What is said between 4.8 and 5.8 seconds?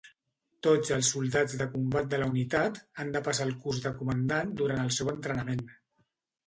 el seu entrenament.